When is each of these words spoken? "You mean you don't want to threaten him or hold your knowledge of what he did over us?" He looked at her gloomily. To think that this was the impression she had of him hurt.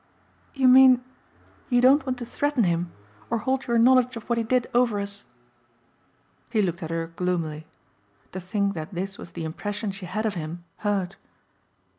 "You 0.55 0.67
mean 0.67 1.03
you 1.69 1.79
don't 1.79 2.07
want 2.07 2.17
to 2.17 2.25
threaten 2.25 2.63
him 2.63 2.91
or 3.29 3.37
hold 3.37 3.67
your 3.67 3.77
knowledge 3.77 4.17
of 4.17 4.27
what 4.27 4.39
he 4.39 4.43
did 4.43 4.67
over 4.73 4.99
us?" 4.99 5.25
He 6.49 6.63
looked 6.63 6.81
at 6.81 6.89
her 6.89 7.13
gloomily. 7.15 7.67
To 8.31 8.41
think 8.41 8.73
that 8.73 8.95
this 8.95 9.19
was 9.19 9.33
the 9.33 9.43
impression 9.45 9.91
she 9.91 10.07
had 10.07 10.25
of 10.25 10.33
him 10.33 10.63
hurt. 10.77 11.17